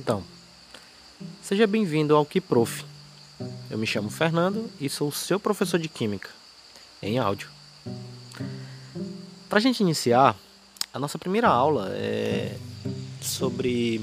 Então, 0.00 0.24
seja 1.42 1.66
bem-vindo 1.66 2.16
ao 2.16 2.24
Kiprof. 2.24 2.86
Eu 3.68 3.76
me 3.76 3.86
chamo 3.86 4.08
Fernando 4.08 4.70
e 4.80 4.88
sou 4.88 5.12
seu 5.12 5.38
professor 5.38 5.78
de 5.78 5.90
Química, 5.90 6.30
em 7.02 7.18
áudio. 7.18 7.50
Para 9.46 9.58
a 9.58 9.60
gente 9.60 9.80
iniciar, 9.80 10.34
a 10.90 10.98
nossa 10.98 11.18
primeira 11.18 11.48
aula 11.48 11.90
é 11.92 12.56
sobre 13.20 14.02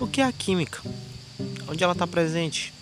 o 0.00 0.08
que 0.08 0.20
é 0.20 0.24
a 0.24 0.32
química, 0.32 0.82
onde 1.68 1.84
ela 1.84 1.92
está 1.92 2.04
presente. 2.04 2.74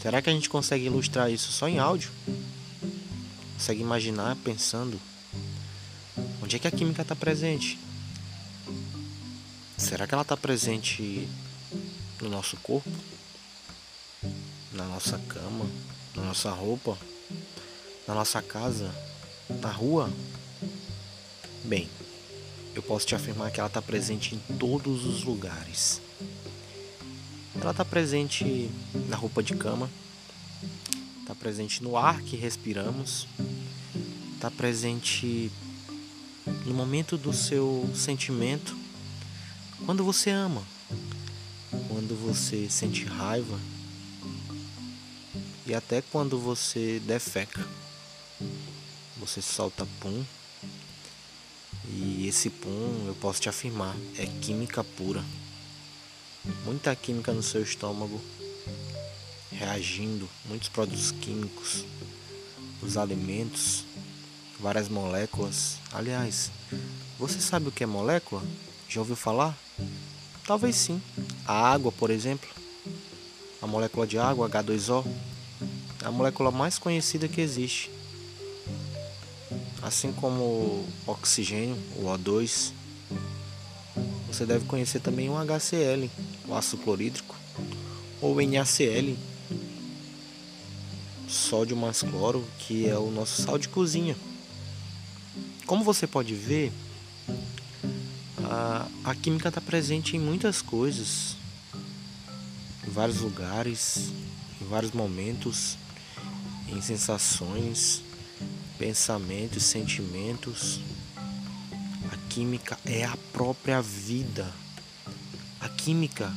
Será 0.00 0.22
que 0.22 0.30
a 0.30 0.32
gente 0.32 0.48
consegue 0.48 0.84
ilustrar 0.84 1.32
isso 1.32 1.50
só 1.50 1.68
em 1.68 1.80
áudio? 1.80 2.12
Consegue 3.54 3.80
imaginar 3.80 4.36
pensando 4.44 5.00
onde 6.40 6.54
é 6.54 6.60
que 6.60 6.68
a 6.68 6.70
química 6.70 7.02
está 7.02 7.16
presente? 7.16 7.76
Será 9.84 10.06
que 10.06 10.14
ela 10.14 10.22
está 10.22 10.34
presente 10.34 11.28
no 12.18 12.30
nosso 12.30 12.56
corpo? 12.56 12.90
Na 14.72 14.86
nossa 14.86 15.18
cama? 15.28 15.66
Na 16.16 16.22
nossa 16.22 16.50
roupa? 16.50 16.96
Na 18.08 18.14
nossa 18.14 18.40
casa? 18.40 18.90
Na 19.60 19.70
rua? 19.70 20.10
Bem, 21.64 21.86
eu 22.74 22.82
posso 22.82 23.06
te 23.06 23.14
afirmar 23.14 23.50
que 23.50 23.60
ela 23.60 23.66
está 23.66 23.82
presente 23.82 24.34
em 24.34 24.56
todos 24.56 25.04
os 25.04 25.22
lugares. 25.22 26.00
Ela 27.60 27.72
está 27.72 27.84
presente 27.84 28.70
na 29.06 29.16
roupa 29.16 29.42
de 29.42 29.54
cama, 29.54 29.90
está 31.20 31.34
presente 31.34 31.82
no 31.82 31.98
ar 31.98 32.22
que 32.22 32.36
respiramos, 32.36 33.28
está 34.34 34.50
presente 34.50 35.52
no 36.64 36.72
momento 36.72 37.18
do 37.18 37.34
seu 37.34 37.86
sentimento 37.94 38.83
quando 39.84 40.02
você 40.02 40.30
ama, 40.30 40.62
quando 41.88 42.16
você 42.16 42.68
sente 42.70 43.04
raiva 43.04 43.58
e 45.66 45.74
até 45.74 46.00
quando 46.00 46.38
você 46.38 47.00
defeca, 47.00 47.66
você 49.18 49.42
solta 49.42 49.86
pum. 50.00 50.24
E 51.86 52.26
esse 52.26 52.48
pum, 52.48 53.04
eu 53.06 53.14
posso 53.20 53.42
te 53.42 53.48
afirmar, 53.48 53.94
é 54.16 54.26
química 54.40 54.82
pura. 54.82 55.22
Muita 56.64 56.94
química 56.96 57.32
no 57.32 57.42
seu 57.42 57.62
estômago 57.62 58.20
reagindo, 59.50 60.28
muitos 60.46 60.68
produtos 60.68 61.10
químicos, 61.12 61.84
os 62.82 62.96
alimentos, 62.96 63.84
várias 64.58 64.88
moléculas. 64.88 65.76
Aliás, 65.92 66.50
você 67.18 67.40
sabe 67.40 67.68
o 67.68 67.72
que 67.72 67.84
é 67.84 67.86
molécula? 67.86 68.42
Já 68.94 69.00
ouviu 69.00 69.16
falar? 69.16 69.58
Talvez 70.46 70.76
sim. 70.76 71.02
A 71.44 71.52
água, 71.52 71.90
por 71.90 72.10
exemplo, 72.10 72.48
a 73.60 73.66
molécula 73.66 74.06
de 74.06 74.16
água, 74.16 74.48
H2O, 74.48 75.04
é 76.00 76.06
a 76.06 76.12
molécula 76.12 76.52
mais 76.52 76.78
conhecida 76.78 77.26
que 77.26 77.40
existe. 77.40 77.90
Assim 79.82 80.12
como 80.12 80.44
o 80.44 80.88
oxigênio, 81.08 81.76
o 81.96 82.04
O2, 82.04 82.70
você 84.28 84.46
deve 84.46 84.64
conhecer 84.66 85.00
também 85.00 85.28
o 85.28 85.34
HCl, 85.34 86.08
o 86.46 86.54
ácido 86.54 86.84
clorídrico, 86.84 87.34
ou 88.20 88.36
NaCl, 88.40 89.16
sódio 91.26 91.76
mais 91.76 92.00
cloro, 92.00 92.46
que 92.60 92.88
é 92.88 92.96
o 92.96 93.10
nosso 93.10 93.42
sal 93.42 93.58
de 93.58 93.68
cozinha. 93.68 94.16
Como 95.66 95.82
você 95.82 96.06
pode 96.06 96.32
ver, 96.32 96.72
a, 99.04 99.14
química 99.14 99.48
está 99.48 99.60
presente 99.60 100.16
em 100.16 100.20
muitas 100.20 100.62
coisas, 100.62 101.36
em 102.86 102.90
vários 102.90 103.20
lugares, 103.20 104.12
em 104.60 104.66
vários 104.66 104.92
momentos, 104.92 105.76
em 106.68 106.80
sensações, 106.80 108.02
pensamentos, 108.78 109.62
sentimentos. 109.62 110.80
A 112.12 112.16
química 112.28 112.78
é 112.84 113.04
a 113.04 113.16
própria 113.32 113.80
vida. 113.80 114.50
A 115.60 115.68
química 115.68 116.32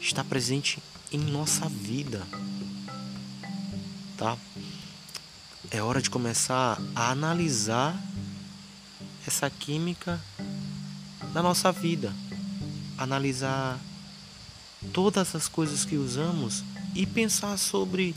está 0.00 0.22
presente 0.24 0.78
em 1.12 1.18
nossa 1.18 1.68
vida. 1.68 2.26
Tá? 4.16 4.36
É 5.70 5.82
hora 5.82 6.00
de 6.00 6.08
começar 6.08 6.80
a 6.94 7.10
analisar 7.10 8.00
essa 9.26 9.50
química 9.50 10.20
na 11.36 11.42
nossa 11.42 11.70
vida, 11.70 12.14
analisar 12.96 13.78
todas 14.90 15.34
as 15.34 15.46
coisas 15.46 15.84
que 15.84 15.94
usamos 15.94 16.64
e 16.94 17.04
pensar 17.04 17.58
sobre 17.58 18.14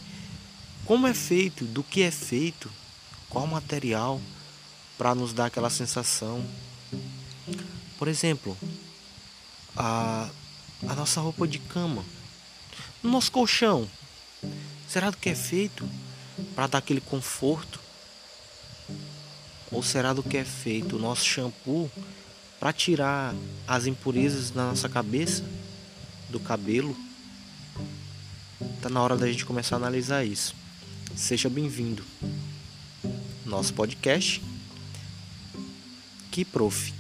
como 0.86 1.06
é 1.06 1.14
feito, 1.14 1.66
do 1.66 1.84
que 1.84 2.02
é 2.02 2.12
feito, 2.12 2.72
qual 3.30 3.46
material 3.46 4.22
para 4.98 5.14
nos 5.14 5.34
dar 5.34 5.48
aquela 5.48 5.70
sensação. 5.70 6.42
Por 7.98 8.08
exemplo, 8.08 8.58
a, 9.76 10.30
a 10.88 10.96
nossa 10.96 11.20
roupa 11.20 11.46
de 11.46 11.60
cama, 11.60 12.06
nosso 13.04 13.34
colchão, 13.34 13.86
será 14.88 15.10
do 15.10 15.18
que 15.18 15.28
é 15.28 15.36
feito 15.36 15.86
para 16.56 16.68
dar 16.68 16.78
aquele 16.78 17.02
conforto? 17.02 17.82
Ou 19.74 19.84
será 19.84 20.14
do 20.14 20.24
que 20.24 20.38
é 20.38 20.46
feito 20.46 20.96
o 20.96 21.00
nosso 21.00 21.26
shampoo 21.26 21.92
para 22.60 22.74
tirar 22.74 23.34
as 23.68 23.86
impurezas 23.86 24.52
da 24.52 24.66
nossa 24.66 24.90
cabeça, 24.90 25.44
do 26.30 26.40
cabelo? 26.40 26.96
Tá 28.82 28.90
na 28.90 29.02
hora 29.02 29.16
da 29.16 29.28
gente 29.28 29.46
começar 29.46 29.76
a 29.76 29.80
analisar 29.80 30.26
isso. 30.26 30.54
Seja 31.16 31.50
bem-vindo. 31.50 32.04
Nosso 33.46 33.74
podcast. 33.74 34.42
Que 36.30 36.44
prof. 36.44 36.94